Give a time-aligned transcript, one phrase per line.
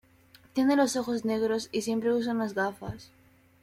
[0.53, 3.11] Tiene los ojos negros y siempre usa unas gafas.